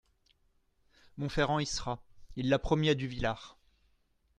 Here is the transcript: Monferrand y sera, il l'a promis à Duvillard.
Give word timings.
Monferrand 1.17 1.59
y 1.59 1.67
sera, 1.67 2.01
il 2.35 2.49
l'a 2.49 2.57
promis 2.57 2.89
à 2.89 2.95
Duvillard. 2.95 3.59